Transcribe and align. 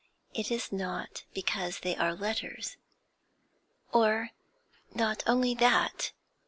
It 0.33 0.49
is 0.49 0.71
not 0.71 1.25
because 1.31 1.81
they 1.81 1.95
are 1.95 2.15
letters 2.15 2.75
or 3.93 4.31
not 4.95 5.21
only 5.27 5.53
that. 5.53 6.11